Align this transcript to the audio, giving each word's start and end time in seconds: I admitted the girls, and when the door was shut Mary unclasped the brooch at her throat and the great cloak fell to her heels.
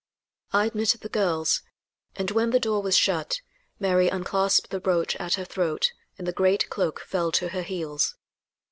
I 0.51 0.65
admitted 0.65 1.01
the 1.01 1.09
girls, 1.09 1.61
and 2.15 2.31
when 2.31 2.49
the 2.49 2.59
door 2.59 2.81
was 2.81 2.97
shut 2.97 3.41
Mary 3.79 4.09
unclasped 4.09 4.71
the 4.71 4.79
brooch 4.79 5.15
at 5.17 5.35
her 5.35 5.45
throat 5.45 5.93
and 6.17 6.27
the 6.27 6.31
great 6.33 6.71
cloak 6.71 7.01
fell 7.01 7.31
to 7.33 7.49
her 7.49 7.61
heels. 7.61 8.15